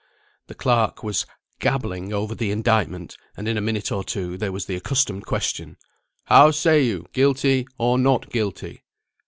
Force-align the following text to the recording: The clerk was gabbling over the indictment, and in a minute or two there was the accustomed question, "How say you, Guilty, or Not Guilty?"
The 0.47 0.55
clerk 0.55 1.03
was 1.03 1.27
gabbling 1.59 2.11
over 2.11 2.33
the 2.33 2.49
indictment, 2.49 3.15
and 3.37 3.47
in 3.47 3.55
a 3.55 3.61
minute 3.61 3.91
or 3.91 4.03
two 4.03 4.35
there 4.35 4.51
was 4.51 4.65
the 4.65 4.75
accustomed 4.75 5.27
question, 5.27 5.77
"How 6.23 6.49
say 6.49 6.81
you, 6.81 7.05
Guilty, 7.13 7.67
or 7.77 7.99
Not 7.99 8.31
Guilty?" 8.31 8.81